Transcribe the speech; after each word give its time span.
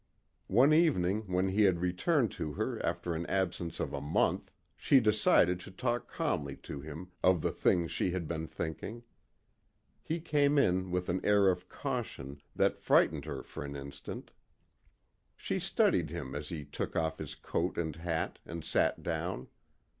One 0.47 0.73
evening 0.73 1.27
when 1.31 1.49
he 1.49 1.61
had 1.65 1.79
returned 1.79 2.31
to 2.31 2.53
her 2.53 2.83
after 2.83 3.13
an 3.13 3.27
absence 3.27 3.79
of 3.79 3.93
a 3.93 4.01
month 4.01 4.49
she 4.75 4.99
decided 4.99 5.59
to 5.59 5.69
talk 5.69 6.09
calmly 6.11 6.55
to 6.63 6.81
him 6.81 7.11
of 7.21 7.43
the 7.43 7.51
things 7.51 7.91
she 7.91 8.09
had 8.09 8.27
been 8.27 8.47
thinking. 8.47 9.03
He 10.01 10.19
came 10.19 10.57
in 10.57 10.89
with 10.89 11.07
an 11.07 11.23
air 11.23 11.49
of 11.49 11.69
caution, 11.69 12.41
that 12.55 12.79
frightened 12.79 13.25
her 13.25 13.43
for 13.43 13.63
an 13.63 13.75
instant. 13.75 14.31
She 15.35 15.59
studied 15.59 16.09
him 16.09 16.33
as 16.33 16.49
he 16.49 16.65
took 16.65 16.95
off 16.95 17.19
his 17.19 17.35
coat 17.35 17.77
and 17.77 17.95
hat 17.97 18.39
and 18.43 18.65
sat 18.65 19.03
down. 19.03 19.49